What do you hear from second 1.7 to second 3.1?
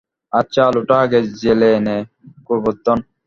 নে গোবর্ধন।